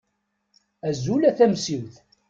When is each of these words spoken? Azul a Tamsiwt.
Azul 0.89 1.23
a 1.29 1.31
Tamsiwt. 1.37 1.95